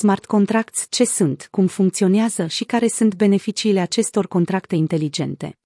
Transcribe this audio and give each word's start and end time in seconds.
Smart 0.00 0.26
contracts 0.26 0.86
ce 0.90 1.04
sunt, 1.04 1.48
cum 1.50 1.66
funcționează 1.66 2.46
și 2.46 2.64
care 2.64 2.88
sunt 2.88 3.14
beneficiile 3.14 3.80
acestor 3.80 4.28
contracte 4.28 4.74
inteligente. 4.74 5.58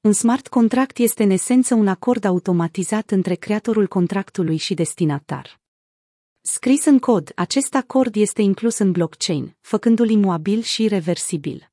Un 0.00 0.12
smart 0.12 0.48
contract 0.48 0.98
este 0.98 1.22
în 1.22 1.30
esență 1.30 1.74
un 1.74 1.88
acord 1.88 2.24
automatizat 2.24 3.10
între 3.10 3.34
creatorul 3.34 3.86
contractului 3.86 4.56
și 4.56 4.74
destinatar. 4.74 5.60
Scris 6.40 6.84
în 6.84 6.98
cod, 6.98 7.32
acest 7.34 7.74
acord 7.74 8.16
este 8.16 8.42
inclus 8.42 8.78
în 8.78 8.92
blockchain, 8.92 9.56
făcându-l 9.60 10.10
imuabil 10.10 10.60
și 10.60 10.88
reversibil. 10.88 11.70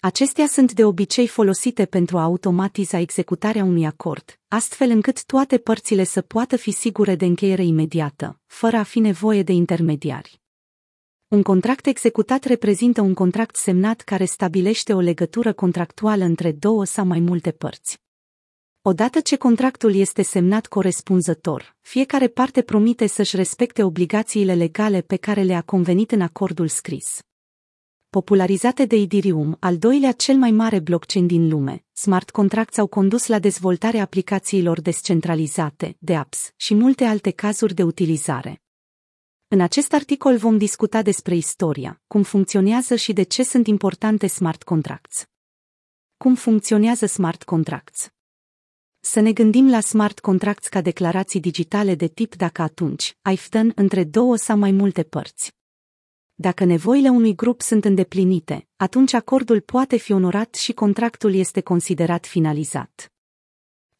Acestea 0.00 0.46
sunt 0.46 0.72
de 0.72 0.84
obicei 0.84 1.26
folosite 1.26 1.86
pentru 1.86 2.18
a 2.18 2.22
automatiza 2.22 2.98
executarea 2.98 3.64
unui 3.64 3.86
acord, 3.86 4.38
astfel 4.48 4.90
încât 4.90 5.24
toate 5.24 5.58
părțile 5.58 6.04
să 6.04 6.20
poată 6.20 6.56
fi 6.56 6.70
sigure 6.70 7.14
de 7.14 7.24
încheiere 7.24 7.64
imediată, 7.64 8.40
fără 8.46 8.76
a 8.76 8.82
fi 8.82 8.98
nevoie 8.98 9.42
de 9.42 9.52
intermediari. 9.52 10.38
Un 11.30 11.42
contract 11.42 11.86
executat 11.86 12.44
reprezintă 12.44 13.00
un 13.00 13.14
contract 13.14 13.56
semnat 13.56 14.00
care 14.00 14.24
stabilește 14.24 14.92
o 14.92 15.00
legătură 15.00 15.52
contractuală 15.52 16.24
între 16.24 16.52
două 16.52 16.84
sau 16.84 17.04
mai 17.04 17.20
multe 17.20 17.50
părți. 17.50 17.98
Odată 18.82 19.20
ce 19.20 19.36
contractul 19.36 19.94
este 19.94 20.22
semnat 20.22 20.66
corespunzător, 20.66 21.76
fiecare 21.80 22.28
parte 22.28 22.62
promite 22.62 23.06
să-și 23.06 23.36
respecte 23.36 23.82
obligațiile 23.82 24.54
legale 24.54 25.00
pe 25.00 25.16
care 25.16 25.42
le-a 25.42 25.60
convenit 25.60 26.12
în 26.12 26.20
acordul 26.20 26.68
scris. 26.68 27.22
Popularizate 28.08 28.84
de 28.84 28.96
Ethereum, 28.96 29.56
al 29.60 29.78
doilea 29.78 30.12
cel 30.12 30.36
mai 30.36 30.50
mare 30.50 30.78
blockchain 30.78 31.26
din 31.26 31.48
lume, 31.48 31.84
smart 31.92 32.30
contracts 32.30 32.78
au 32.78 32.86
condus 32.86 33.26
la 33.26 33.38
dezvoltarea 33.38 34.02
aplicațiilor 34.02 34.80
descentralizate, 34.80 35.96
de 35.98 36.16
apps, 36.16 36.52
și 36.56 36.74
multe 36.74 37.04
alte 37.04 37.30
cazuri 37.30 37.74
de 37.74 37.82
utilizare. 37.82 38.62
În 39.52 39.60
acest 39.60 39.92
articol 39.92 40.36
vom 40.36 40.58
discuta 40.58 41.02
despre 41.02 41.34
istoria, 41.34 42.02
cum 42.06 42.22
funcționează 42.22 42.94
și 42.94 43.12
de 43.12 43.22
ce 43.22 43.42
sunt 43.42 43.66
importante 43.66 44.26
smart 44.26 44.62
contracts. 44.62 45.26
Cum 46.16 46.34
funcționează 46.34 47.06
smart 47.06 47.42
contracts? 47.42 48.10
Să 49.00 49.20
ne 49.20 49.32
gândim 49.32 49.70
la 49.70 49.80
smart 49.80 50.20
contracts 50.20 50.68
ca 50.68 50.80
declarații 50.80 51.40
digitale 51.40 51.94
de 51.94 52.06
tip 52.08 52.34
dacă 52.34 52.62
atunci, 52.62 53.16
IFTN 53.32 53.72
între 53.74 54.04
două 54.04 54.36
sau 54.36 54.58
mai 54.58 54.70
multe 54.70 55.02
părți. 55.02 55.56
Dacă 56.34 56.64
nevoile 56.64 57.08
unui 57.08 57.34
grup 57.34 57.60
sunt 57.60 57.84
îndeplinite, 57.84 58.68
atunci 58.76 59.12
acordul 59.12 59.60
poate 59.60 59.96
fi 59.96 60.12
onorat 60.12 60.54
și 60.54 60.72
contractul 60.72 61.34
este 61.34 61.60
considerat 61.60 62.26
finalizat. 62.26 63.12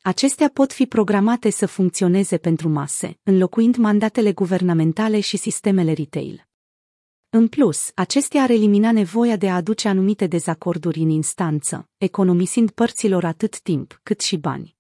Acestea 0.03 0.48
pot 0.48 0.73
fi 0.73 0.87
programate 0.87 1.51
să 1.51 1.67
funcționeze 1.67 2.39
pentru 2.39 2.69
mase, 2.69 3.19
înlocuind 3.23 3.77
mandatele 3.77 4.33
guvernamentale 4.33 5.20
și 5.20 5.37
sistemele 5.37 5.92
retail. 5.92 6.48
În 7.29 7.48
plus, 7.48 7.91
acestea 7.95 8.42
ar 8.42 8.51
elimina 8.51 8.92
nevoia 8.92 9.37
de 9.37 9.51
a 9.51 9.55
aduce 9.55 9.89
anumite 9.89 10.27
dezacorduri 10.27 10.98
în 10.98 11.09
instanță, 11.09 11.89
economisind 11.97 12.70
părților 12.70 13.25
atât 13.25 13.61
timp 13.61 14.01
cât 14.03 14.20
și 14.20 14.37
bani. 14.37 14.77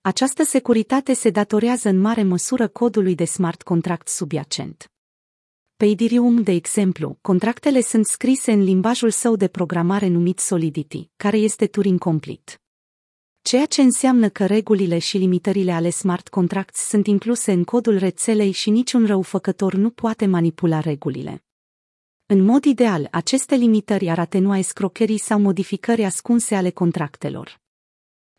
Această 0.00 0.42
securitate 0.42 1.12
se 1.12 1.30
datorează 1.30 1.88
în 1.88 1.98
mare 2.00 2.22
măsură 2.22 2.68
codului 2.68 3.14
de 3.14 3.24
smart 3.24 3.62
contract 3.62 4.08
subiacent. 4.08 4.92
Pe 5.76 5.84
Ethereum, 5.84 6.42
de 6.42 6.52
exemplu, 6.52 7.18
contractele 7.20 7.80
sunt 7.80 8.06
scrise 8.06 8.52
în 8.52 8.62
limbajul 8.62 9.10
său 9.10 9.36
de 9.36 9.48
programare 9.48 10.06
numit 10.06 10.38
Solidity, 10.38 11.10
care 11.16 11.36
este 11.36 11.66
Turing 11.66 11.98
Complete. 11.98 12.52
Ceea 13.48 13.66
ce 13.66 13.82
înseamnă 13.82 14.28
că 14.28 14.46
regulile 14.46 14.98
și 14.98 15.18
limitările 15.18 15.72
ale 15.72 15.90
smart 15.90 16.28
contracts 16.28 16.80
sunt 16.80 17.06
incluse 17.06 17.52
în 17.52 17.64
codul 17.64 17.98
rețelei 17.98 18.50
și 18.50 18.70
niciun 18.70 19.06
răufăcător 19.06 19.74
nu 19.74 19.90
poate 19.90 20.26
manipula 20.26 20.80
regulile. 20.80 21.44
În 22.26 22.44
mod 22.44 22.64
ideal, 22.64 23.08
aceste 23.10 23.54
limitări 23.54 24.08
ar 24.08 24.18
atenua 24.18 24.58
escrocherii 24.58 25.18
sau 25.18 25.40
modificări 25.40 26.04
ascunse 26.04 26.54
ale 26.54 26.70
contractelor. 26.70 27.60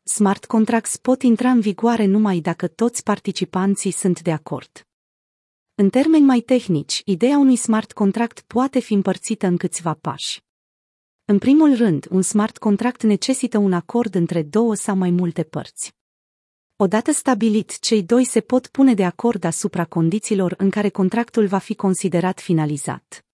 Smart 0.04 0.46
contracts 0.46 0.98
pot 0.98 1.22
intra 1.22 1.50
în 1.50 1.60
vigoare 1.60 2.06
numai 2.06 2.40
dacă 2.40 2.68
toți 2.68 3.04
participanții 3.04 3.92
sunt 3.92 4.22
de 4.22 4.32
acord. 4.32 4.88
În 5.76 5.90
termeni 5.90 6.26
mai 6.26 6.40
tehnici, 6.40 7.02
ideea 7.06 7.38
unui 7.38 7.56
smart 7.56 7.92
contract 7.92 8.42
poate 8.42 8.80
fi 8.80 8.94
împărțită 8.94 9.48
în 9.48 9.58
câțiva 9.58 9.94
pași. 9.94 10.48
În 11.30 11.38
primul 11.38 11.76
rând, 11.76 12.08
un 12.10 12.22
smart 12.22 12.58
contract 12.58 13.04
necesită 13.04 13.58
un 13.58 13.74
acord 13.74 14.16
între 14.16 14.44
două 14.44 14.76
sau 14.76 14.96
mai 14.96 15.10
multe 15.10 15.44
părți. 15.44 15.96
Odată 16.76 17.12
stabilit, 17.12 17.80
cei 17.80 18.04
doi 18.04 18.24
se 18.24 18.42
pot 18.42 18.68
pune 18.68 18.94
de 18.94 19.06
acord 19.06 19.44
asupra 19.44 19.86
condițiilor 19.86 20.54
în 20.58 20.70
care 20.70 20.90
contractul 20.90 21.48
va 21.48 21.58
fi 21.58 21.76
considerat 21.76 22.40
finalizat. 22.40 23.26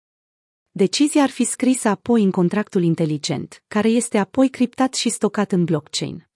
Decizia 0.72 1.24
ar 1.24 1.30
fi 1.30 1.44
scrisă 1.44 1.88
apoi 1.88 2.24
în 2.24 2.32
contractul 2.32 2.84
inteligent, 2.84 3.64
care 3.68 3.90
este 3.90 4.18
apoi 4.18 4.50
criptat 4.50 4.94
și 4.94 5.10
stocat 5.10 5.52
în 5.52 5.64
blockchain. 5.64 6.28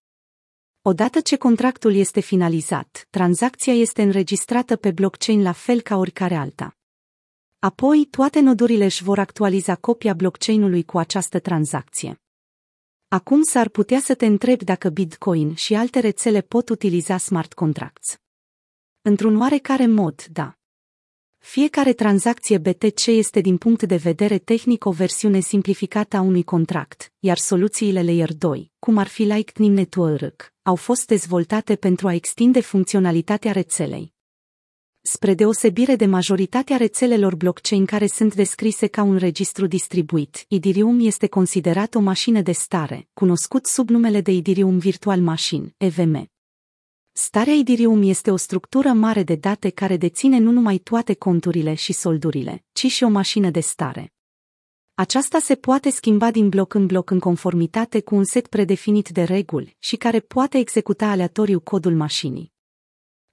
Odată 0.82 1.20
ce 1.20 1.36
contractul 1.36 1.96
este 1.96 2.20
finalizat, 2.20 3.08
tranzacția 3.10 3.74
este 3.74 4.02
înregistrată 4.02 4.76
pe 4.76 4.92
blockchain 4.92 5.42
la 5.42 5.52
fel 5.52 5.82
ca 5.82 5.98
oricare 5.98 6.36
alta. 6.36 6.79
Apoi, 7.62 8.06
toate 8.06 8.40
nodurile 8.40 8.86
își 8.86 9.04
vor 9.04 9.20
actualiza 9.20 9.76
copia 9.76 10.14
blockchain-ului 10.14 10.84
cu 10.84 10.98
această 10.98 11.40
tranzacție. 11.40 12.22
Acum 13.08 13.42
s-ar 13.42 13.70
putea 13.70 14.00
să 14.00 14.16
te 14.16 14.26
întrebi 14.26 14.64
dacă 14.64 14.90
Bitcoin 14.90 15.56
și 15.56 15.76
alte 15.76 16.00
rețele 16.00 16.42
pot 16.42 16.70
utiliza 16.70 17.18
smart 17.18 17.54
contracts. 17.54 18.18
Într-un 19.02 19.40
oarecare 19.40 19.88
mod, 19.88 20.26
da. 20.26 20.58
Fiecare 21.38 21.94
tranzacție 21.94 22.58
BTC 22.58 23.06
este 23.06 23.40
din 23.40 23.58
punct 23.58 23.84
de 23.84 23.96
vedere 23.96 24.38
tehnic 24.38 24.86
o 24.86 24.92
versiune 24.92 25.40
simplificată 25.40 26.18
a 26.18 26.22
unui 26.22 26.44
contract, 26.44 27.14
iar 27.20 27.38
soluțiile 27.38 28.04
Layer 28.04 28.34
2, 28.34 28.72
cum 28.80 28.98
ar 28.98 29.08
fi 29.08 29.24
Lightning 29.24 29.78
Network, 29.78 30.54
au 30.62 30.76
fost 30.76 31.08
dezvoltate 31.08 31.76
pentru 31.76 32.08
a 32.08 32.14
extinde 32.14 32.62
funcționalitatea 32.62 33.52
rețelei. 33.52 34.18
Spre 35.02 35.34
deosebire 35.34 35.96
de 35.96 36.06
majoritatea 36.06 36.78
rețelelor 36.78 37.36
blockchain 37.36 37.86
care 37.86 38.08
sunt 38.08 38.36
descrise 38.36 38.88
ca 38.88 39.02
un 39.02 39.18
registru 39.18 39.68
distribuit, 39.68 40.46
Ethereum 40.48 41.00
este 41.00 41.28
considerat 41.28 41.96
o 41.96 42.00
mașină 42.00 42.42
de 42.42 42.52
stare, 42.52 43.08
cunoscut 43.14 43.66
sub 43.66 43.90
numele 43.90 44.22
de 44.22 44.32
Ethereum 44.32 44.78
Virtual 44.78 45.20
Machine, 45.20 45.74
EVM. 45.78 46.30
Starea 47.12 47.54
Ethereum 47.54 48.02
este 48.04 48.32
o 48.32 48.36
structură 48.36 48.90
mare 48.90 49.24
de 49.24 49.36
date 49.36 49.70
care 49.70 49.98
deține 49.98 50.38
nu 50.38 50.52
numai 50.52 50.78
toate 50.78 51.14
conturile 51.14 51.74
și 51.74 51.94
soldurile, 51.94 52.64
ci 52.72 52.86
și 52.86 53.04
o 53.04 53.10
mașină 53.10 53.50
de 53.50 53.60
stare. 53.60 54.14
Aceasta 54.94 55.40
se 55.40 55.56
poate 55.56 55.90
schimba 55.90 56.32
din 56.32 56.50
bloc 56.50 56.74
în 56.74 56.86
bloc 56.86 57.10
în 57.10 57.20
conformitate 57.20 58.02
cu 58.02 58.16
un 58.16 58.24
set 58.24 58.48
predefinit 58.48 59.10
de 59.10 59.24
reguli 59.24 59.76
și 59.80 59.96
care 59.96 60.20
poate 60.20 60.58
executa 60.58 61.08
aleatoriu 61.08 61.60
codul 61.60 61.96
mașinii. 61.96 62.58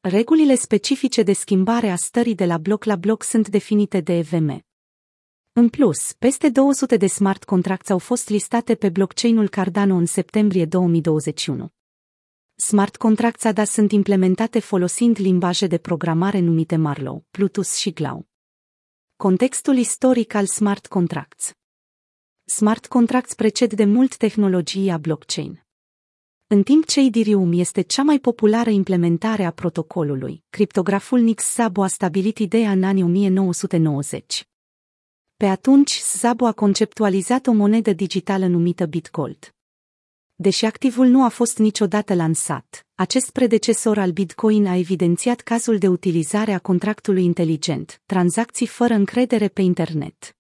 Regulile 0.08 0.54
specifice 0.54 1.22
de 1.22 1.32
schimbare 1.32 1.90
a 1.90 1.96
stării 1.96 2.34
de 2.34 2.44
la 2.44 2.58
bloc 2.58 2.84
la 2.84 2.96
bloc 2.96 3.22
sunt 3.22 3.48
definite 3.48 4.00
de 4.00 4.18
EVM. 4.18 4.64
În 5.52 5.68
plus, 5.68 6.12
peste 6.12 6.48
200 6.48 6.96
de 6.96 7.06
smart 7.06 7.44
contracts 7.44 7.90
au 7.90 7.98
fost 7.98 8.28
listate 8.28 8.74
pe 8.74 8.88
blockchain-ul 8.88 9.48
Cardano 9.48 9.94
în 9.94 10.06
septembrie 10.06 10.64
2021. 10.64 11.72
Smart 12.54 12.96
contracts 12.96 13.44
ADA 13.44 13.64
sunt 13.64 13.92
implementate 13.92 14.58
folosind 14.58 15.18
limbaje 15.20 15.66
de 15.66 15.78
programare 15.78 16.38
numite 16.38 16.76
Marlow, 16.76 17.24
Plutus 17.30 17.74
și 17.74 17.90
Glau. 17.90 18.26
Contextul 19.16 19.76
istoric 19.76 20.34
al 20.34 20.46
smart 20.46 20.86
contracts 20.86 21.52
Smart 22.44 22.86
contracts 22.86 23.34
preced 23.34 23.72
de 23.72 23.84
mult 23.84 24.16
tehnologia 24.16 24.98
blockchain. 24.98 25.65
În 26.48 26.62
timp 26.62 26.84
ce 26.86 27.00
Ethereum 27.00 27.52
este 27.52 27.80
cea 27.80 28.02
mai 28.02 28.18
populară 28.18 28.70
implementare 28.70 29.44
a 29.44 29.50
protocolului, 29.50 30.44
criptograful 30.50 31.20
Nix 31.20 31.44
Szabo 31.44 31.82
a 31.82 31.86
stabilit 31.86 32.38
ideea 32.38 32.70
în 32.70 32.84
anii 32.84 33.02
1990. 33.02 34.48
Pe 35.36 35.46
atunci, 35.46 35.90
Szabo 35.90 36.46
a 36.46 36.52
conceptualizat 36.52 37.46
o 37.46 37.52
monedă 37.52 37.92
digitală 37.92 38.46
numită 38.46 38.86
Bitgold. 38.86 39.54
Deși 40.34 40.64
activul 40.64 41.06
nu 41.06 41.24
a 41.24 41.28
fost 41.28 41.58
niciodată 41.58 42.14
lansat, 42.14 42.86
acest 42.94 43.30
predecesor 43.30 43.98
al 43.98 44.10
Bitcoin 44.10 44.66
a 44.66 44.76
evidențiat 44.76 45.40
cazul 45.40 45.78
de 45.78 45.88
utilizare 45.88 46.52
a 46.52 46.58
contractului 46.58 47.24
inteligent, 47.24 48.02
tranzacții 48.04 48.66
fără 48.66 48.94
încredere 48.94 49.48
pe 49.48 49.62
internet. 49.62 50.36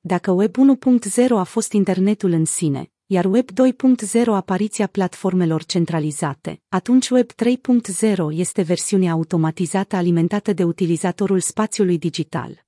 Dacă 0.00 0.30
Web 0.30 0.54
1.0 0.56 1.28
a 1.28 1.44
fost 1.44 1.72
internetul 1.72 2.30
în 2.30 2.44
sine, 2.44 2.92
iar 3.12 3.24
Web 3.24 3.50
2.0 3.50 4.24
apariția 4.26 4.86
platformelor 4.86 5.64
centralizate, 5.64 6.62
atunci 6.68 7.08
Web 7.08 7.30
3.0 7.32 8.16
este 8.30 8.62
versiunea 8.62 9.12
automatizată 9.12 9.96
alimentată 9.96 10.52
de 10.52 10.64
utilizatorul 10.64 11.40
spațiului 11.40 11.98
digital. 11.98 12.64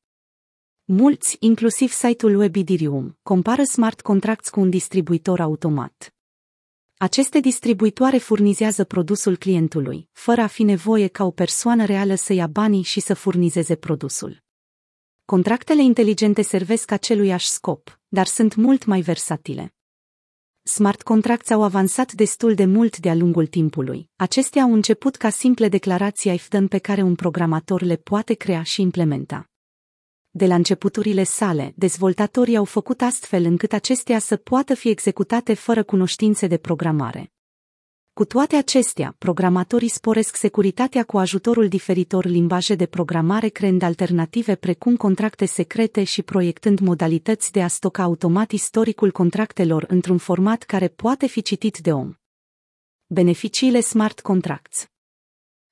Mulți, 0.84 1.36
inclusiv 1.40 1.90
site-ul 1.90 2.36
web 2.36 2.56
Ethereum, 2.56 3.18
compară 3.22 3.62
smart 3.62 4.00
contracts 4.00 4.48
cu 4.48 4.60
un 4.60 4.70
distribuitor 4.70 5.40
automat. 5.40 6.14
Aceste 6.96 7.40
distribuitoare 7.40 8.18
furnizează 8.18 8.84
produsul 8.84 9.36
clientului, 9.36 10.08
fără 10.12 10.40
a 10.40 10.46
fi 10.46 10.62
nevoie 10.62 11.06
ca 11.06 11.24
o 11.24 11.30
persoană 11.30 11.84
reală 11.84 12.14
să 12.14 12.32
ia 12.32 12.46
banii 12.46 12.82
și 12.82 13.00
să 13.00 13.14
furnizeze 13.14 13.74
produsul. 13.74 14.42
Contractele 15.24 15.82
inteligente 15.82 16.42
servesc 16.42 16.90
aceluiași 16.90 17.48
scop, 17.48 18.00
dar 18.08 18.26
sunt 18.26 18.54
mult 18.54 18.84
mai 18.84 19.00
versatile. 19.00 19.74
Smart 20.64 21.02
contracts 21.02 21.50
au 21.50 21.62
avansat 21.62 22.12
destul 22.12 22.54
de 22.54 22.64
mult 22.64 22.98
de-a 22.98 23.14
lungul 23.14 23.46
timpului. 23.46 24.08
Acestea 24.16 24.62
au 24.62 24.72
început 24.72 25.16
ca 25.16 25.28
simple 25.28 25.68
declarații 25.68 26.32
IFDN 26.32 26.66
pe 26.66 26.78
care 26.78 27.02
un 27.02 27.14
programator 27.14 27.82
le 27.82 27.96
poate 27.96 28.34
crea 28.34 28.62
și 28.62 28.80
implementa. 28.80 29.50
De 30.30 30.46
la 30.46 30.54
începuturile 30.54 31.22
sale, 31.22 31.72
dezvoltatorii 31.76 32.56
au 32.56 32.64
făcut 32.64 33.00
astfel 33.00 33.44
încât 33.44 33.72
acestea 33.72 34.18
să 34.18 34.36
poată 34.36 34.74
fi 34.74 34.88
executate 34.88 35.54
fără 35.54 35.82
cunoștințe 35.82 36.46
de 36.46 36.56
programare. 36.56 37.31
Cu 38.14 38.24
toate 38.24 38.56
acestea, 38.56 39.14
programatorii 39.18 39.88
sporesc 39.88 40.36
securitatea 40.36 41.04
cu 41.04 41.18
ajutorul 41.18 41.68
diferitor 41.68 42.24
limbaje 42.24 42.74
de 42.74 42.86
programare 42.86 43.48
creând 43.48 43.82
alternative 43.82 44.54
precum 44.54 44.96
contracte 44.96 45.44
secrete 45.44 46.04
și 46.04 46.22
proiectând 46.22 46.78
modalități 46.78 47.52
de 47.52 47.62
a 47.62 47.68
stoca 47.68 48.02
automat 48.02 48.50
istoricul 48.50 49.10
contractelor 49.10 49.84
într-un 49.88 50.18
format 50.18 50.62
care 50.62 50.88
poate 50.88 51.26
fi 51.26 51.42
citit 51.42 51.78
de 51.78 51.92
om. 51.92 52.14
Beneficiile 53.06 53.80
Smart 53.80 54.20
Contracts 54.20 54.86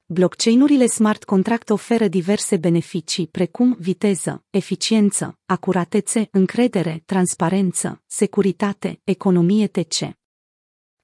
Blockchain-urile 0.07 0.87
smart 0.87 1.25
contract 1.25 1.71
oferă 1.71 2.09
diverse 2.09 2.57
beneficii 2.57 3.27
precum 3.27 3.77
viteză, 3.79 4.45
eficiență, 4.51 5.39
acuratețe, 5.47 6.29
încredere, 6.31 7.03
transparență, 7.07 8.03
securitate, 8.07 9.01
economie 9.05 9.67
TC. 9.67 10.20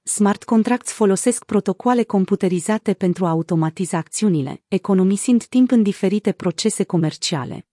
Smart 0.07 0.43
contracts 0.43 0.91
folosesc 0.91 1.45
protocoale 1.45 2.03
computerizate 2.03 2.93
pentru 2.93 3.25
a 3.25 3.29
automatiza 3.29 3.97
acțiunile, 3.97 4.63
economisind 4.67 5.45
timp 5.45 5.71
în 5.71 5.83
diferite 5.83 6.31
procese 6.31 6.83
comerciale. 6.83 7.67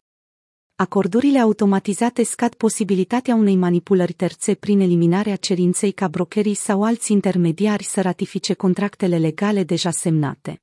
Acordurile 0.76 1.38
automatizate 1.38 2.22
scad 2.22 2.54
posibilitatea 2.54 3.34
unei 3.34 3.56
manipulări 3.56 4.12
terțe 4.12 4.54
prin 4.54 4.81
eliminarea 4.81 5.36
cerinței 5.36 5.92
ca 5.92 6.08
brokerii 6.08 6.54
sau 6.54 6.82
alți 6.82 7.12
intermediari 7.12 7.84
să 7.84 8.00
ratifice 8.00 8.54
contractele 8.54 9.19
legale 9.19 9.64
deja 9.64 9.90
semnate. 9.90 10.62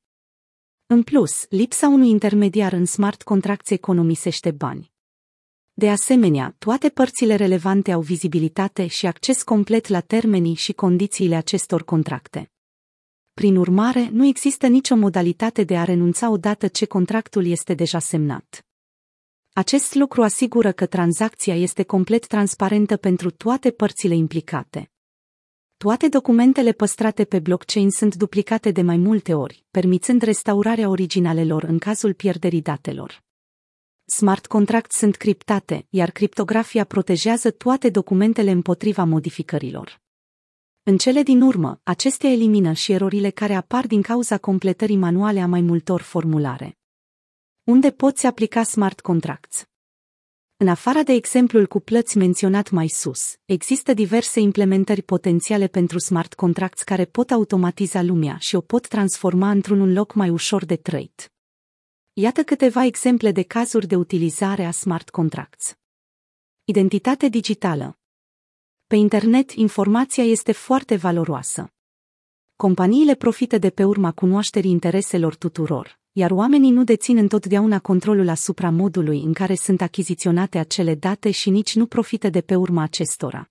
În 0.85 1.03
plus, 1.03 1.45
lipsa 1.49 1.87
unui 1.87 2.09
intermediar 2.09 2.73
în 2.73 2.85
smart 2.85 3.21
contracts 3.23 3.69
economisește 3.69 4.51
bani. 4.51 4.90
De 5.73 5.89
asemenea, 5.89 6.55
toate 6.57 6.89
părțile 6.89 7.35
relevante 7.35 7.91
au 7.91 8.01
vizibilitate 8.01 8.87
și 8.87 9.05
acces 9.07 9.43
complet 9.43 9.87
la 9.87 9.99
termenii 9.99 10.55
și 10.55 10.73
condițiile 10.73 11.35
acestor 11.35 11.83
contracte. 11.83 12.51
Prin 13.33 13.55
urmare, 13.55 14.09
nu 14.11 14.25
există 14.25 14.67
nicio 14.67 14.95
modalitate 14.95 15.63
de 15.63 15.77
a 15.77 15.83
renunța 15.83 16.29
odată 16.29 16.67
ce 16.67 16.85
contractul 16.85 17.45
este 17.45 17.73
deja 17.73 17.99
semnat. 17.99 18.65
Acest 19.53 19.95
lucru 19.95 20.23
asigură 20.23 20.71
că 20.71 20.85
tranzacția 20.85 21.55
este 21.55 21.83
complet 21.83 22.27
transparentă 22.27 22.97
pentru 22.97 23.31
toate 23.31 23.71
părțile 23.71 24.15
implicate. 24.15 24.91
Toate 25.77 26.07
documentele 26.07 26.71
păstrate 26.71 27.25
pe 27.25 27.39
blockchain 27.39 27.91
sunt 27.91 28.15
duplicate 28.15 28.71
de 28.71 28.81
mai 28.81 28.97
multe 28.97 29.33
ori, 29.33 29.65
permițând 29.71 30.21
restaurarea 30.21 30.89
originalelor 30.89 31.63
în 31.63 31.77
cazul 31.77 32.13
pierderii 32.13 32.61
datelor. 32.61 33.30
Smart 34.13 34.47
contracts 34.47 34.95
sunt 34.95 35.15
criptate, 35.15 35.85
iar 35.89 36.09
criptografia 36.11 36.83
protejează 36.83 37.51
toate 37.51 37.89
documentele 37.89 38.51
împotriva 38.51 39.03
modificărilor. 39.03 40.01
În 40.83 40.97
cele 40.97 41.23
din 41.23 41.41
urmă, 41.41 41.79
acestea 41.83 42.29
elimină 42.29 42.73
și 42.73 42.91
erorile 42.91 43.29
care 43.29 43.53
apar 43.53 43.87
din 43.87 44.01
cauza 44.01 44.37
completării 44.37 44.95
manuale 44.95 45.41
a 45.41 45.47
mai 45.47 45.61
multor 45.61 46.01
formulare. 46.01 46.77
Unde 47.63 47.91
poți 47.91 48.25
aplica 48.25 48.63
smart 48.63 48.99
contracts? 48.99 49.65
În 50.57 50.67
afara 50.67 51.03
de 51.03 51.13
exemplul 51.13 51.67
cu 51.67 51.79
plăți 51.79 52.17
menționat 52.17 52.69
mai 52.69 52.87
sus, 52.87 53.35
există 53.45 53.93
diverse 53.93 54.39
implementări 54.39 55.01
potențiale 55.01 55.67
pentru 55.67 55.99
smart 55.99 56.33
contracts 56.33 56.83
care 56.83 57.05
pot 57.05 57.31
automatiza 57.31 58.01
lumea 58.01 58.37
și 58.37 58.55
o 58.55 58.61
pot 58.61 58.87
transforma 58.87 59.49
într-un 59.49 59.93
loc 59.93 60.13
mai 60.13 60.29
ușor 60.29 60.65
de 60.65 60.75
trăit. 60.75 61.31
Iată 62.13 62.43
câteva 62.43 62.83
exemple 62.83 63.31
de 63.31 63.41
cazuri 63.41 63.87
de 63.87 63.95
utilizare 63.95 64.65
a 64.65 64.71
smart 64.71 65.09
contracts. 65.09 65.77
Identitate 66.63 67.27
digitală. 67.27 67.99
Pe 68.87 68.95
internet, 68.95 69.51
informația 69.51 70.23
este 70.23 70.51
foarte 70.51 70.95
valoroasă. 70.95 71.73
Companiile 72.55 73.15
profită 73.15 73.57
de 73.57 73.69
pe 73.69 73.83
urma 73.83 74.11
cunoașterii 74.11 74.71
intereselor 74.71 75.35
tuturor, 75.35 75.99
iar 76.11 76.31
oamenii 76.31 76.71
nu 76.71 76.83
dețin 76.83 77.17
întotdeauna 77.17 77.79
controlul 77.79 78.29
asupra 78.29 78.69
modului 78.69 79.21
în 79.21 79.33
care 79.33 79.55
sunt 79.55 79.81
achiziționate 79.81 80.57
acele 80.57 80.95
date 80.95 81.31
și 81.31 81.49
nici 81.49 81.75
nu 81.75 81.85
profită 81.85 82.29
de 82.29 82.41
pe 82.41 82.55
urma 82.55 82.81
acestora. 82.81 83.49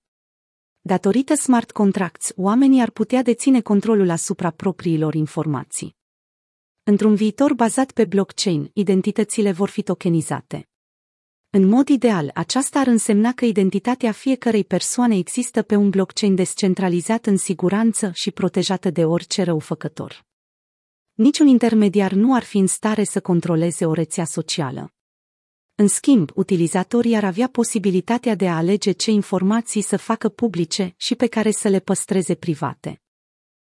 Datorită 0.81 1.35
smart 1.35 1.71
contracts, 1.71 2.31
oamenii 2.35 2.81
ar 2.81 2.89
putea 2.89 3.21
deține 3.21 3.61
controlul 3.61 4.09
asupra 4.09 4.49
propriilor 4.49 5.13
informații. 5.13 5.99
Într-un 6.91 7.15
viitor 7.15 7.53
bazat 7.53 7.91
pe 7.91 8.05
blockchain, 8.05 8.69
identitățile 8.73 9.51
vor 9.51 9.69
fi 9.69 9.81
tokenizate. 9.81 10.69
În 11.49 11.67
mod 11.67 11.87
ideal, 11.87 12.31
aceasta 12.33 12.79
ar 12.79 12.87
însemna 12.87 13.33
că 13.33 13.45
identitatea 13.45 14.11
fiecărei 14.11 14.63
persoane 14.63 15.17
există 15.17 15.61
pe 15.61 15.75
un 15.75 15.89
blockchain 15.89 16.35
descentralizat 16.35 17.25
în 17.25 17.37
siguranță 17.37 18.11
și 18.13 18.31
protejată 18.31 18.89
de 18.89 19.05
orice 19.05 19.43
răufăcător. 19.43 20.25
Niciun 21.13 21.47
intermediar 21.47 22.11
nu 22.11 22.35
ar 22.35 22.43
fi 22.43 22.57
în 22.57 22.67
stare 22.67 23.03
să 23.03 23.21
controleze 23.21 23.85
o 23.85 23.93
rețea 23.93 24.25
socială. 24.25 24.93
În 25.75 25.87
schimb, 25.87 26.31
utilizatorii 26.35 27.15
ar 27.15 27.23
avea 27.23 27.47
posibilitatea 27.47 28.35
de 28.35 28.47
a 28.47 28.55
alege 28.55 28.91
ce 28.91 29.11
informații 29.11 29.81
să 29.81 29.97
facă 29.97 30.29
publice 30.29 30.93
și 30.97 31.15
pe 31.15 31.27
care 31.27 31.51
să 31.51 31.67
le 31.67 31.79
păstreze 31.79 32.35
private. 32.35 33.01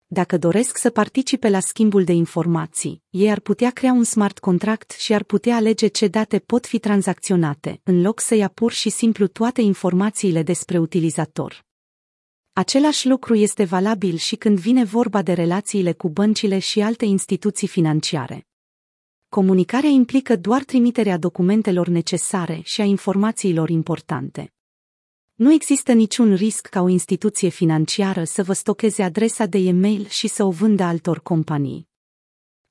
Dacă 0.09 0.39
doresc 0.39 0.79
să 0.79 0.91
participe 0.91 1.49
la 1.49 1.61
schimbul 1.61 2.05
de 2.05 2.13
informații, 2.13 3.03
ei 3.11 3.31
ar 3.31 3.41
putea 3.41 3.71
crea 3.71 3.93
un 3.93 4.05
smart 4.05 4.39
contract 4.39 4.91
și 4.91 5.13
ar 5.15 5.23
putea 5.23 5.57
alege 5.57 5.87
ce 5.87 6.07
date 6.09 6.39
pot 6.39 6.67
fi 6.67 6.79
tranzacționate, 6.79 7.81
în 7.83 8.01
loc 8.03 8.21
să 8.21 8.35
ia 8.35 8.49
pur 8.49 8.73
și 8.73 8.91
simplu 8.91 9.27
toate 9.27 9.61
informațiile 9.61 10.43
despre 10.43 10.79
utilizator. 10.79 11.65
Același 12.53 13.09
lucru 13.09 13.35
este 13.35 13.65
valabil 13.65 14.17
și 14.17 14.37
când 14.37 14.59
vine 14.59 14.85
vorba 14.85 15.23
de 15.23 15.33
relațiile 15.33 15.93
cu 15.93 16.09
băncile 16.09 16.59
și 16.59 16.81
alte 16.81 17.05
instituții 17.05 17.69
financiare. 17.69 18.47
Comunicarea 19.29 19.91
implică 19.91 20.37
doar 20.37 20.65
trimiterea 20.65 21.19
documentelor 21.19 21.89
necesare 21.89 22.61
și 22.63 22.81
a 22.81 22.85
informațiilor 22.85 23.71
importante. 23.71 24.56
Nu 25.37 25.53
există 25.53 25.93
niciun 25.93 26.35
risc 26.35 26.67
ca 26.67 26.81
o 26.81 26.89
instituție 26.89 27.49
financiară 27.49 28.25
să 28.25 28.43
vă 28.43 28.53
stocheze 28.53 29.03
adresa 29.03 29.47
de 29.47 29.59
e-mail 29.59 30.07
și 30.07 30.29
să 30.29 30.45
o 30.45 30.51
vândă 30.51 30.83
altor 30.83 31.21
companii. 31.21 31.89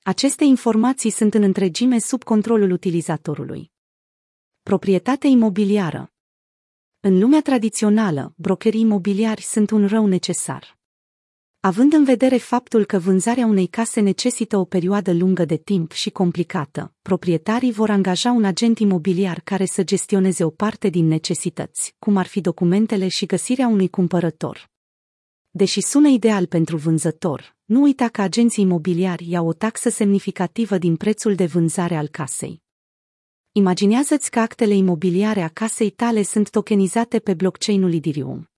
Aceste 0.04 0.44
informații 0.44 1.10
sunt 1.10 1.34
în 1.34 1.42
întregime 1.42 2.00
sub 2.00 2.24
controlul 2.24 2.72
utilizatorului. 2.72 3.72
Proprietate 4.62 5.28
imobiliară 5.28 6.14
În 7.00 7.20
lumea 7.20 7.42
tradițională, 7.42 8.34
brokerii 8.38 8.82
imobiliari 8.82 9.42
sunt 9.42 9.70
un 9.70 9.88
rău 9.88 10.06
necesar. 10.06 10.78
Având 11.66 11.94
în 11.94 12.04
vedere 12.04 12.38
faptul 12.38 12.86
că 12.86 12.98
vânzarea 12.98 13.46
unei 13.46 13.68
case 13.68 14.00
necesită 14.00 14.58
o 14.58 14.66
perioadă 14.66 15.14
lungă 15.14 15.46
de 15.46 15.56
timp 15.56 15.92
și 15.92 16.10
complicată, 16.10 16.94
proprietarii 17.02 17.72
vor 17.72 17.90
angaja 17.90 18.32
un 18.32 18.44
agent 18.44 18.80
imobiliar 18.80 19.42
care 19.44 19.66
să 19.66 19.84
gestioneze 19.84 20.44
o 20.44 20.50
parte 20.50 20.90
din 20.90 21.08
necesități, 21.08 21.96
cum 22.00 22.18
ar 22.18 22.26
fi 22.26 22.42
documentele 22.42 23.08
și 23.08 23.26
găsirea 23.26 23.68
unui 23.68 23.90
cumpărător. 23.90 24.70
Deși 25.50 25.82
sună 25.82 26.08
ideal 26.08 26.46
pentru 26.46 26.78
vânzător, 26.78 27.56
nu 27.66 27.82
uita 27.82 28.08
că 28.08 28.22
agenții 28.22 28.64
imobiliari 28.64 29.30
iau 29.30 29.48
o 29.48 29.54
taxă 29.54 29.90
semnificativă 29.90 30.78
din 30.78 30.96
prețul 30.96 31.36
de 31.36 31.46
vânzare 31.46 31.96
al 31.96 32.08
casei. 32.08 32.62
Imaginează-ți 33.52 34.32
că 34.32 34.40
actele 34.40 34.74
imobiliare 34.74 35.42
a 35.42 35.48
casei 35.48 35.90
tale 35.90 36.24
sunt 36.24 36.50
tokenizate 36.50 37.20
pe 37.20 37.34
blockchain-ul 37.34 37.94
Ethereum. 37.94 38.50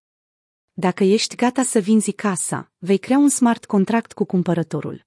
Dacă 0.80 1.04
ești 1.04 1.36
gata 1.36 1.64
să 1.64 1.80
vinzi 1.80 2.12
casa, 2.12 2.72
vei 2.78 2.98
crea 2.98 3.18
un 3.18 3.30
smart 3.30 3.66
contract 3.66 4.14
cu 4.14 4.26
cumpărătorul. 4.26 5.06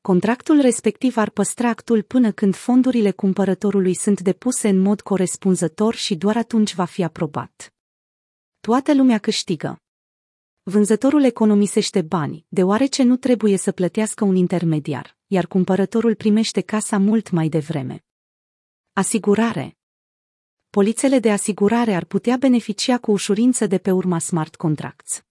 Contractul 0.00 0.60
respectiv 0.60 1.16
ar 1.16 1.30
păstra 1.30 1.68
actul 1.68 2.02
până 2.02 2.32
când 2.32 2.54
fondurile 2.54 3.10
cumpărătorului 3.10 3.94
sunt 3.94 4.20
depuse 4.20 4.68
în 4.68 4.78
mod 4.78 5.00
corespunzător 5.00 5.94
și 5.94 6.14
doar 6.14 6.36
atunci 6.36 6.74
va 6.74 6.84
fi 6.84 7.02
aprobat. 7.02 7.74
Toată 8.60 8.94
lumea 8.94 9.18
câștigă. 9.18 9.80
Vânzătorul 10.62 11.24
economisește 11.24 12.02
bani, 12.02 12.44
deoarece 12.48 13.02
nu 13.02 13.16
trebuie 13.16 13.56
să 13.56 13.72
plătească 13.72 14.24
un 14.24 14.34
intermediar, 14.36 15.16
iar 15.26 15.46
cumpărătorul 15.46 16.14
primește 16.14 16.60
casa 16.60 16.98
mult 16.98 17.30
mai 17.30 17.48
devreme. 17.48 18.04
Asigurare 18.92 19.79
polițele 20.70 21.18
de 21.18 21.30
asigurare 21.30 21.94
ar 21.94 22.04
putea 22.04 22.36
beneficia 22.36 22.98
cu 22.98 23.10
ușurință 23.10 23.66
de 23.66 23.78
pe 23.78 23.90
urma 23.90 24.18
smart 24.18 24.56
contracts. 24.56 25.24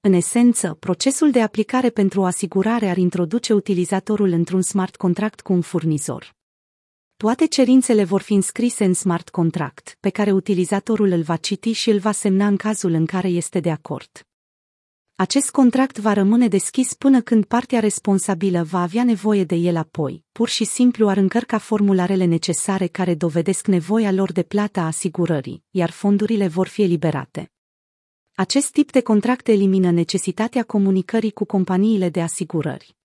În 0.00 0.12
esență, 0.12 0.76
procesul 0.80 1.30
de 1.30 1.42
aplicare 1.42 1.90
pentru 1.90 2.20
o 2.20 2.24
asigurare 2.24 2.88
ar 2.88 2.96
introduce 2.96 3.52
utilizatorul 3.52 4.30
într-un 4.30 4.62
smart 4.62 4.96
contract 4.96 5.40
cu 5.40 5.52
un 5.52 5.60
furnizor. 5.60 6.34
Toate 7.16 7.46
cerințele 7.46 8.04
vor 8.04 8.20
fi 8.20 8.32
înscrise 8.32 8.84
în 8.84 8.94
smart 8.94 9.28
contract, 9.28 9.96
pe 10.00 10.10
care 10.10 10.32
utilizatorul 10.32 11.10
îl 11.10 11.22
va 11.22 11.36
citi 11.36 11.72
și 11.72 11.90
îl 11.90 11.98
va 11.98 12.12
semna 12.12 12.46
în 12.46 12.56
cazul 12.56 12.92
în 12.92 13.06
care 13.06 13.28
este 13.28 13.60
de 13.60 13.70
acord. 13.70 14.26
Acest 15.16 15.50
contract 15.50 15.98
va 15.98 16.12
rămâne 16.12 16.48
deschis 16.48 16.94
până 16.94 17.20
când 17.20 17.44
partea 17.44 17.80
responsabilă 17.80 18.62
va 18.62 18.82
avea 18.82 19.04
nevoie 19.04 19.44
de 19.44 19.54
el 19.54 19.76
apoi, 19.76 20.24
pur 20.32 20.48
și 20.48 20.64
simplu 20.64 21.08
ar 21.08 21.16
încărca 21.16 21.58
formularele 21.58 22.24
necesare 22.24 22.86
care 22.86 23.14
dovedesc 23.14 23.66
nevoia 23.66 24.12
lor 24.12 24.32
de 24.32 24.42
plata 24.42 24.80
a 24.80 24.86
asigurării, 24.86 25.62
iar 25.70 25.90
fondurile 25.90 26.48
vor 26.48 26.66
fi 26.66 26.82
eliberate. 26.82 27.52
Acest 28.34 28.70
tip 28.70 28.92
de 28.92 29.00
contract 29.00 29.48
elimină 29.48 29.90
necesitatea 29.90 30.62
comunicării 30.62 31.32
cu 31.32 31.44
companiile 31.44 32.08
de 32.08 32.20
asigurări. 32.20 32.96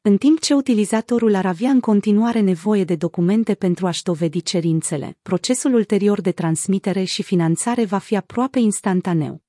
În 0.00 0.16
timp 0.16 0.40
ce 0.40 0.54
utilizatorul 0.54 1.34
ar 1.34 1.46
avea 1.46 1.70
în 1.70 1.80
continuare 1.80 2.40
nevoie 2.40 2.84
de 2.84 2.96
documente 2.96 3.54
pentru 3.54 3.86
a-și 3.86 4.02
dovedi 4.02 4.42
cerințele, 4.42 5.18
procesul 5.22 5.74
ulterior 5.74 6.20
de 6.20 6.32
transmitere 6.32 7.04
și 7.04 7.22
finanțare 7.22 7.84
va 7.84 7.98
fi 7.98 8.16
aproape 8.16 8.58
instantaneu. 8.58 9.46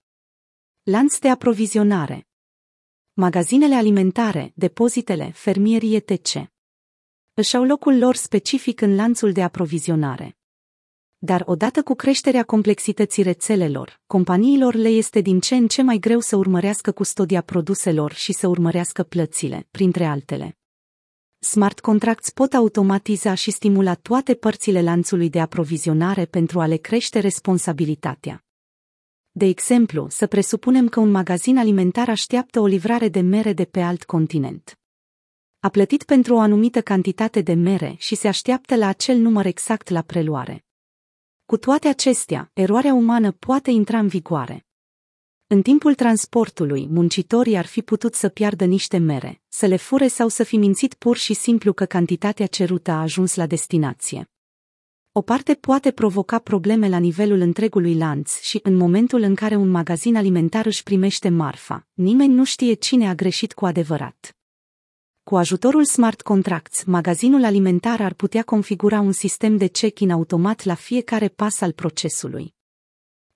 Lanț 0.91 1.17
de 1.17 1.29
aprovizionare 1.29 2.27
Magazinele 3.13 3.75
alimentare, 3.75 4.51
depozitele, 4.55 5.31
fermierii 5.31 5.96
etc. 5.96 6.51
își 7.34 7.55
au 7.55 7.63
locul 7.63 7.98
lor 7.98 8.15
specific 8.15 8.81
în 8.81 8.96
lanțul 8.96 9.31
de 9.31 9.43
aprovizionare. 9.43 10.38
Dar 11.17 11.43
odată 11.46 11.84
cu 11.84 11.93
creșterea 11.96 12.43
complexității 12.43 13.24
rețelelor, 13.24 14.01
companiilor 14.08 14.74
le 14.74 14.88
este 14.88 15.22
din 15.22 15.39
ce 15.39 15.55
în 15.55 15.67
ce 15.67 15.81
mai 15.81 15.98
greu 15.98 16.19
să 16.19 16.36
urmărească 16.36 16.91
custodia 16.91 17.41
produselor 17.41 18.13
și 18.13 18.34
să 18.34 18.48
urmărească 18.48 19.03
plățile, 19.03 19.67
printre 19.72 20.05
altele. 20.05 20.58
Smart 21.39 21.79
contracts 21.79 22.29
pot 22.29 22.53
automatiza 22.53 23.34
și 23.34 23.51
stimula 23.51 23.93
toate 23.93 24.36
părțile 24.36 24.81
lanțului 24.81 25.29
de 25.29 25.39
aprovizionare 25.39 26.25
pentru 26.25 26.60
a 26.60 26.65
le 26.65 26.77
crește 26.77 27.19
responsabilitatea. 27.19 28.43
De 29.32 29.46
exemplu, 29.46 30.10
să 30.10 30.28
presupunem 30.28 30.88
că 30.88 31.00
un 31.00 31.12
magazin 31.12 31.58
alimentar 31.58 32.10
așteaptă 32.10 32.60
o 32.60 32.66
livrare 32.66 33.08
de 33.08 33.20
mere 33.20 33.54
de 33.54 33.66
pe 33.66 33.82
alt 33.82 34.04
continent. 34.04 34.80
A 35.60 35.70
plătit 35.70 36.04
pentru 36.04 36.34
o 36.34 36.40
anumită 36.40 36.82
cantitate 36.82 37.42
de 37.42 37.54
mere 37.54 37.96
și 37.98 38.16
se 38.16 38.28
așteaptă 38.28 38.76
la 38.76 38.88
acel 38.88 39.18
număr 39.18 39.46
exact 39.46 39.90
la 39.90 40.02
preluare. 40.02 40.66
Cu 41.46 41.58
toate 41.58 41.88
acestea, 41.88 42.50
eroarea 42.54 42.94
umană 42.94 43.32
poate 43.32 43.72
intra 43.72 44.00
în 44.00 44.08
vigoare. 44.08 44.66
În 45.48 45.62
timpul 45.62 45.96
transportului, 45.96 46.88
muncitorii 46.88 47.58
ar 47.58 47.66
fi 47.66 47.82
putut 47.82 48.16
să 48.16 48.30
piardă 48.30 48.66
niște 48.66 48.98
mere, 48.98 49.42
să 49.48 49.66
le 49.66 49.76
fure 49.76 50.08
sau 50.08 50.28
să 50.28 50.44
fi 50.44 50.58
mințit 50.58 50.94
pur 50.94 51.18
și 51.18 51.34
simplu 51.34 51.74
că 51.74 51.86
cantitatea 51.86 52.48
cerută 52.48 52.92
a 52.92 53.02
ajuns 53.02 53.36
la 53.36 53.46
destinație. 53.46 54.30
O 55.12 55.22
parte 55.22 55.54
poate 55.54 55.92
provoca 55.92 56.39
probleme 56.39 56.89
la 56.89 56.98
nivelul 56.98 57.39
întregului 57.39 57.96
lanț 57.98 58.39
și 58.39 58.60
în 58.63 58.75
momentul 58.75 59.22
în 59.22 59.36
care 59.36 59.56
un 59.56 59.70
magazin 59.70 60.16
alimentar 60.16 60.66
își 60.66 60.84
primește 60.84 61.30
marfa, 61.30 61.88
nimeni 61.94 62.34
nu 62.34 62.44
știe 62.44 62.74
cine 62.74 63.10
a 63.10 63.16
greșit 63.16 63.54
cu 63.54 63.66
adevărat. 63.66 64.38
Cu 65.24 65.36
ajutorul 65.36 65.86
Smart 65.86 66.22
Contracts, 66.22 66.84
magazinul 66.84 67.44
alimentar 67.44 68.01
ar 68.01 68.13
putea 68.13 68.44
configura 68.44 69.00
un 69.00 69.12
sistem 69.12 69.58
de 69.58 69.68
check-in 69.68 70.12
automat 70.12 70.63
la 70.63 70.74
fiecare 70.74 71.28
pas 71.28 71.62
al 71.62 71.72
procesului. 71.72 72.54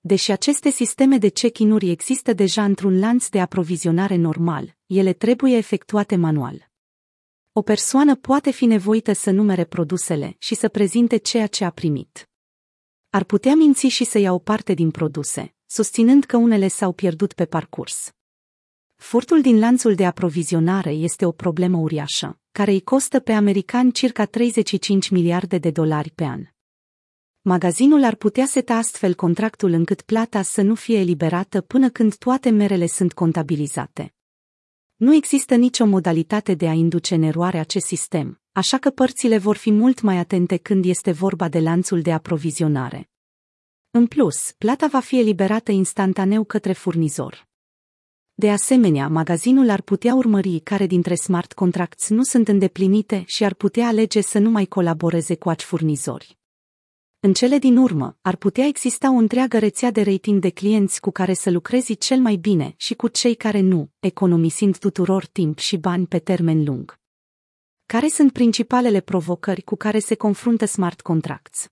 Deși 0.00 0.30
aceste 0.30 0.70
sisteme 0.70 1.18
de 1.18 1.28
check-in-uri 1.28 1.90
există 1.90 2.32
deja 2.32 2.64
într-un 2.64 2.98
lanț 2.98 3.28
de 3.28 3.40
aprovizionare 3.40 4.16
normal, 4.16 4.76
ele 4.86 5.12
trebuie 5.12 5.56
efectuate 5.56 6.16
manual. 6.16 6.72
O 7.56 7.62
persoană 7.62 8.16
poate 8.16 8.50
fi 8.50 8.64
nevoită 8.64 9.12
să 9.12 9.30
numere 9.30 9.64
produsele 9.64 10.36
și 10.38 10.54
să 10.54 10.68
prezinte 10.68 11.16
ceea 11.16 11.46
ce 11.46 11.64
a 11.64 11.70
primit. 11.70 12.28
Ar 13.10 13.24
putea 13.24 13.54
minți 13.54 13.86
și 13.86 14.04
să 14.04 14.18
ia 14.18 14.32
o 14.32 14.38
parte 14.38 14.74
din 14.74 14.90
produse, 14.90 15.54
susținând 15.66 16.24
că 16.24 16.36
unele 16.36 16.68
s-au 16.68 16.92
pierdut 16.92 17.32
pe 17.32 17.44
parcurs. 17.44 18.12
Furtul 18.94 19.40
din 19.40 19.58
lanțul 19.58 19.94
de 19.94 20.06
aprovizionare 20.06 20.90
este 20.90 21.26
o 21.26 21.32
problemă 21.32 21.76
uriașă, 21.76 22.40
care 22.52 22.70
îi 22.70 22.82
costă 22.82 23.20
pe 23.20 23.32
americani 23.32 23.92
circa 23.92 24.24
35 24.24 25.08
miliarde 25.08 25.58
de 25.58 25.70
dolari 25.70 26.10
pe 26.10 26.24
an. 26.24 26.44
Magazinul 27.40 28.04
ar 28.04 28.14
putea 28.14 28.46
seta 28.46 28.74
astfel 28.74 29.14
contractul 29.14 29.72
încât 29.72 30.02
plata 30.02 30.42
să 30.42 30.62
nu 30.62 30.74
fie 30.74 30.98
eliberată 30.98 31.60
până 31.60 31.90
când 31.90 32.16
toate 32.16 32.50
merele 32.50 32.86
sunt 32.86 33.12
contabilizate. 33.12 34.13
Nu 34.96 35.14
există 35.14 35.54
nicio 35.54 35.84
modalitate 35.84 36.54
de 36.54 36.68
a 36.68 36.72
induce 36.72 37.14
în 37.14 37.22
eroare 37.22 37.58
acest 37.58 37.86
sistem, 37.86 38.40
așa 38.52 38.78
că 38.78 38.90
părțile 38.90 39.38
vor 39.38 39.56
fi 39.56 39.70
mult 39.70 40.00
mai 40.00 40.16
atente 40.16 40.56
când 40.56 40.84
este 40.84 41.12
vorba 41.12 41.48
de 41.48 41.58
lanțul 41.58 42.02
de 42.02 42.12
aprovizionare. 42.12 43.10
În 43.90 44.06
plus, 44.06 44.52
plata 44.58 44.86
va 44.86 45.00
fi 45.00 45.18
eliberată 45.18 45.72
instantaneu 45.72 46.44
către 46.44 46.72
furnizor. 46.72 47.48
De 48.34 48.50
asemenea, 48.50 49.08
magazinul 49.08 49.70
ar 49.70 49.80
putea 49.80 50.14
urmări 50.14 50.58
care 50.58 50.86
dintre 50.86 51.14
smart 51.14 51.52
contracts 51.52 52.08
nu 52.08 52.22
sunt 52.22 52.48
îndeplinite 52.48 53.22
și 53.26 53.44
ar 53.44 53.54
putea 53.54 53.86
alege 53.86 54.20
să 54.20 54.38
nu 54.38 54.50
mai 54.50 54.64
colaboreze 54.64 55.36
cu 55.36 55.48
aci 55.48 55.62
furnizori. 55.62 56.38
În 57.26 57.32
cele 57.32 57.58
din 57.58 57.76
urmă, 57.76 58.18
ar 58.20 58.36
putea 58.36 58.64
exista 58.66 59.10
o 59.10 59.14
întreagă 59.14 59.58
rețea 59.58 59.90
de 59.90 60.02
rating 60.02 60.40
de 60.40 60.50
clienți 60.50 61.00
cu 61.00 61.10
care 61.10 61.34
să 61.34 61.50
lucrezi 61.50 61.96
cel 61.96 62.18
mai 62.18 62.36
bine 62.36 62.74
și 62.76 62.94
cu 62.94 63.08
cei 63.08 63.34
care 63.34 63.60
nu, 63.60 63.90
economisind 63.98 64.78
tuturor 64.78 65.26
timp 65.26 65.58
și 65.58 65.76
bani 65.76 66.06
pe 66.06 66.18
termen 66.18 66.64
lung. 66.64 66.98
Care 67.86 68.08
sunt 68.08 68.32
principalele 68.32 69.00
provocări 69.00 69.62
cu 69.62 69.76
care 69.76 69.98
se 69.98 70.14
confruntă 70.14 70.64
smart 70.64 71.00
contracts? 71.00 71.68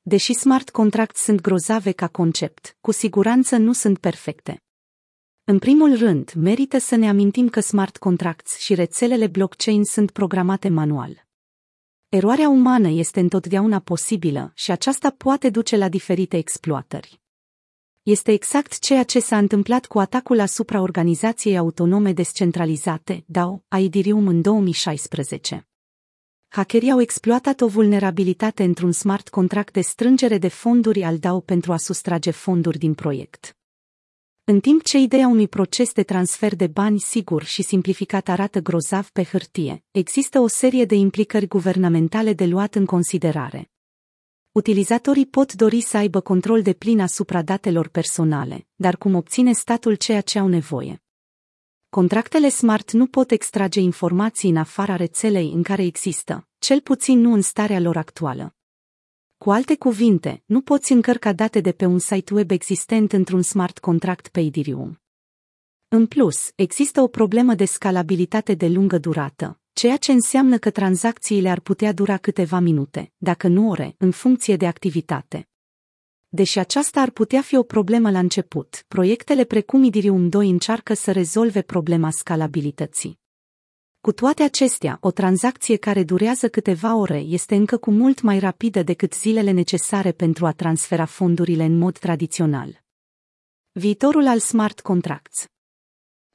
Deși 0.00 0.32
smart 0.32 0.70
contracts 0.70 1.20
sunt 1.20 1.40
grozave 1.40 1.92
ca 1.92 2.08
concept, 2.08 2.76
cu 2.80 2.90
siguranță 2.90 3.56
nu 3.56 3.72
sunt 3.72 3.98
perfecte. 3.98 4.62
În 5.44 5.58
primul 5.58 5.96
rând, 5.96 6.32
merită 6.32 6.78
să 6.78 6.96
ne 6.96 7.08
amintim 7.08 7.48
că 7.48 7.60
smart 7.60 7.96
contracts 7.96 8.58
și 8.58 8.74
rețelele 8.74 9.26
blockchain 9.26 9.84
sunt 9.84 10.10
programate 10.10 10.68
manual. 10.68 11.27
Eroarea 12.10 12.48
umană 12.48 12.88
este 12.88 13.20
întotdeauna 13.20 13.78
posibilă 13.78 14.52
și 14.54 14.70
aceasta 14.70 15.10
poate 15.10 15.50
duce 15.50 15.76
la 15.76 15.88
diferite 15.88 16.36
exploatări. 16.36 17.20
Este 18.02 18.32
exact 18.32 18.78
ceea 18.78 19.02
ce 19.02 19.20
s-a 19.20 19.38
întâmplat 19.38 19.86
cu 19.86 19.98
atacul 19.98 20.40
asupra 20.40 20.80
organizației 20.80 21.58
autonome 21.58 22.12
descentralizate, 22.12 23.24
DAO, 23.26 23.64
a 23.68 23.78
Idirium 23.78 24.26
în 24.26 24.40
2016. 24.42 25.68
Hackerii 26.48 26.90
au 26.90 27.00
exploatat 27.00 27.60
o 27.60 27.66
vulnerabilitate 27.66 28.64
într-un 28.64 28.92
smart 28.92 29.28
contract 29.28 29.72
de 29.72 29.80
strângere 29.80 30.38
de 30.38 30.48
fonduri 30.48 31.02
al 31.02 31.18
DAO 31.18 31.40
pentru 31.40 31.72
a 31.72 31.76
sustrage 31.76 32.30
fonduri 32.30 32.78
din 32.78 32.94
proiect. 32.94 33.57
În 34.50 34.60
timp 34.60 34.82
ce 34.82 34.98
ideea 34.98 35.26
unui 35.26 35.48
proces 35.48 35.92
de 35.92 36.02
transfer 36.02 36.56
de 36.56 36.66
bani 36.66 37.00
sigur 37.00 37.42
și 37.42 37.62
simplificat 37.62 38.28
arată 38.28 38.60
grozav 38.60 39.10
pe 39.10 39.24
hârtie, 39.24 39.84
există 39.90 40.38
o 40.38 40.46
serie 40.46 40.84
de 40.84 40.94
implicări 40.94 41.46
guvernamentale 41.46 42.32
de 42.32 42.44
luat 42.44 42.74
în 42.74 42.86
considerare. 42.86 43.70
Utilizatorii 44.52 45.26
pot 45.26 45.52
dori 45.52 45.80
să 45.80 45.96
aibă 45.96 46.20
control 46.20 46.62
de 46.62 46.72
plin 46.72 47.00
asupra 47.00 47.42
datelor 47.42 47.88
personale, 47.88 48.66
dar 48.74 48.96
cum 48.96 49.14
obține 49.14 49.52
statul 49.52 49.94
ceea 49.94 50.20
ce 50.20 50.38
au 50.38 50.48
nevoie? 50.48 51.02
Contractele 51.88 52.48
smart 52.48 52.92
nu 52.92 53.06
pot 53.06 53.30
extrage 53.30 53.80
informații 53.80 54.50
în 54.50 54.56
afara 54.56 54.96
rețelei 54.96 55.52
în 55.54 55.62
care 55.62 55.82
există, 55.82 56.48
cel 56.58 56.80
puțin 56.80 57.20
nu 57.20 57.32
în 57.32 57.42
starea 57.42 57.80
lor 57.80 57.96
actuală. 57.96 58.57
Cu 59.38 59.50
alte 59.50 59.76
cuvinte, 59.76 60.42
nu 60.46 60.60
poți 60.60 60.92
încărca 60.92 61.32
date 61.32 61.60
de 61.60 61.72
pe 61.72 61.84
un 61.84 61.98
site 61.98 62.34
web 62.34 62.50
existent 62.50 63.12
într-un 63.12 63.42
smart 63.42 63.78
contract 63.78 64.28
pe 64.28 64.40
Ethereum. 64.40 65.00
În 65.88 66.06
plus, 66.06 66.52
există 66.54 67.00
o 67.00 67.08
problemă 67.08 67.54
de 67.54 67.64
scalabilitate 67.64 68.54
de 68.54 68.68
lungă 68.68 68.98
durată, 68.98 69.60
ceea 69.72 69.96
ce 69.96 70.12
înseamnă 70.12 70.58
că 70.58 70.70
tranzacțiile 70.70 71.50
ar 71.50 71.60
putea 71.60 71.92
dura 71.92 72.16
câteva 72.16 72.58
minute, 72.58 73.12
dacă 73.16 73.48
nu 73.48 73.70
ore, 73.70 73.94
în 73.98 74.10
funcție 74.10 74.56
de 74.56 74.66
activitate. 74.66 75.48
Deși 76.28 76.58
aceasta 76.58 77.00
ar 77.00 77.10
putea 77.10 77.40
fi 77.40 77.56
o 77.56 77.62
problemă 77.62 78.10
la 78.10 78.18
început, 78.18 78.84
proiectele 78.88 79.44
precum 79.44 79.84
Ethereum 79.84 80.28
2 80.28 80.50
încearcă 80.50 80.94
să 80.94 81.12
rezolve 81.12 81.62
problema 81.62 82.10
scalabilității. 82.10 83.20
Cu 84.08 84.14
toate 84.14 84.42
acestea, 84.42 84.98
o 85.00 85.10
tranzacție 85.10 85.76
care 85.76 86.04
durează 86.04 86.48
câteva 86.48 86.96
ore 86.96 87.18
este 87.18 87.54
încă 87.54 87.76
cu 87.76 87.90
mult 87.90 88.20
mai 88.20 88.38
rapidă 88.38 88.82
decât 88.82 89.14
zilele 89.14 89.50
necesare 89.50 90.12
pentru 90.12 90.46
a 90.46 90.52
transfera 90.52 91.04
fondurile 91.04 91.64
în 91.64 91.78
mod 91.78 91.98
tradițional. 91.98 92.82
Viitorul 93.72 94.26
al 94.26 94.38
smart 94.38 94.80
contracts 94.80 95.46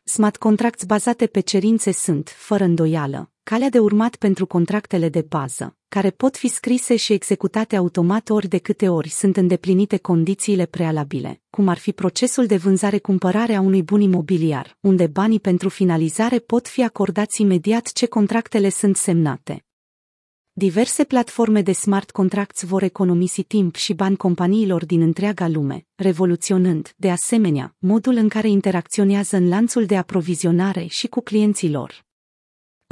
Smart 0.04 0.38
contracts 0.38 0.84
bazate 0.84 1.28
pe 1.28 1.40
cerințe 1.40 1.92
sunt, 1.92 2.30
fără 2.30 2.64
îndoială, 2.64 3.33
calea 3.44 3.70
de 3.70 3.80
urmat 3.80 4.16
pentru 4.16 4.46
contractele 4.46 5.10
de 5.10 5.26
bază, 5.30 5.78
care 5.88 6.10
pot 6.10 6.38
fi 6.38 6.48
scrise 6.48 6.96
și 6.96 7.14
executate 7.14 7.76
automat 7.76 8.30
ori 8.30 8.48
de 8.48 8.58
câte 8.58 8.90
ori 8.90 9.10
sunt 9.10 9.38
îndeplinite 9.38 9.98
condițiile 9.98 10.66
prealabile, 10.66 11.42
cum 11.50 11.68
ar 11.68 11.78
fi 11.78 11.92
procesul 11.92 12.46
de 12.46 12.58
vânzare-cumpărare 12.58 13.56
a 13.56 13.62
unui 13.62 13.84
bun 13.84 14.02
imobiliar, 14.02 14.78
unde 14.80 15.08
banii 15.08 15.40
pentru 15.40 15.70
finalizare 15.70 16.40
pot 16.40 16.68
fi 16.68 16.84
acordați 16.84 17.42
imediat 17.42 17.92
ce 17.92 18.06
contractele 18.06 18.70
sunt 18.70 18.96
semnate. 18.96 19.66
Diverse 20.56 21.04
platforme 21.04 21.62
de 21.62 21.72
smart 21.72 22.12
contracts 22.12 22.64
vor 22.64 22.84
economisi 22.84 23.44
timp 23.44 23.76
și 23.76 23.94
bani 23.94 24.18
companiilor 24.18 24.86
din 24.86 25.02
întreaga 25.02 25.48
lume, 25.48 25.86
revoluționând, 25.96 26.94
de 26.98 27.12
asemenea, 27.12 27.76
modul 27.78 28.16
în 28.16 28.28
care 28.28 28.48
interacționează 28.50 29.36
în 29.36 29.48
lanțul 29.48 29.86
de 29.86 29.98
aprovizionare 29.98 30.86
și 30.86 31.08
cu 31.08 31.22
clienții 31.22 31.72
lor. 31.72 32.06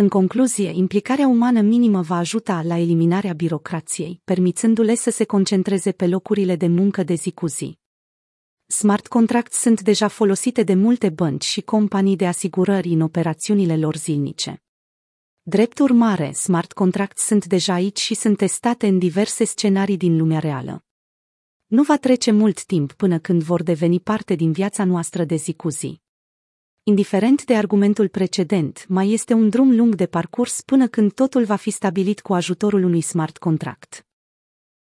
În 0.01 0.09
concluzie, 0.09 0.71
implicarea 0.73 1.27
umană 1.27 1.61
minimă 1.61 2.01
va 2.01 2.17
ajuta 2.17 2.61
la 2.61 2.77
eliminarea 2.77 3.33
birocrației, 3.33 4.21
permițându-le 4.23 4.95
să 4.95 5.09
se 5.09 5.23
concentreze 5.23 5.91
pe 5.91 6.07
locurile 6.07 6.55
de 6.55 6.67
muncă 6.67 7.03
de 7.03 7.13
zi 7.13 7.31
cu 7.31 7.47
zi. 7.47 7.77
Smart 8.65 9.07
contracts 9.07 9.57
sunt 9.57 9.81
deja 9.81 10.07
folosite 10.07 10.63
de 10.63 10.73
multe 10.73 11.09
bănci 11.09 11.43
și 11.43 11.61
companii 11.61 12.15
de 12.15 12.27
asigurări 12.27 12.89
în 12.89 13.01
operațiunile 13.01 13.77
lor 13.77 13.95
zilnice. 13.95 14.63
Drept 15.41 15.79
urmare, 15.79 16.31
smart 16.31 16.73
contracts 16.73 17.21
sunt 17.25 17.45
deja 17.45 17.73
aici 17.73 17.99
și 17.99 18.13
sunt 18.13 18.37
testate 18.37 18.87
în 18.87 18.99
diverse 18.99 19.43
scenarii 19.43 19.97
din 19.97 20.17
lumea 20.17 20.39
reală. 20.39 20.85
Nu 21.65 21.83
va 21.83 21.97
trece 21.97 22.31
mult 22.31 22.63
timp 22.63 22.93
până 22.93 23.19
când 23.19 23.41
vor 23.41 23.63
deveni 23.63 23.99
parte 23.99 24.35
din 24.35 24.51
viața 24.51 24.83
noastră 24.83 25.23
de 25.23 25.35
zi 25.35 25.53
cu 25.53 25.69
zi. 25.69 26.00
Indiferent 26.83 27.45
de 27.45 27.55
argumentul 27.55 28.07
precedent, 28.07 28.85
mai 28.87 29.11
este 29.11 29.33
un 29.33 29.49
drum 29.49 29.75
lung 29.75 29.95
de 29.95 30.05
parcurs 30.05 30.61
până 30.61 30.87
când 30.87 31.13
totul 31.13 31.43
va 31.43 31.55
fi 31.55 31.69
stabilit 31.69 32.21
cu 32.21 32.33
ajutorul 32.33 32.83
unui 32.83 33.01
smart 33.01 33.37
contract. 33.37 34.05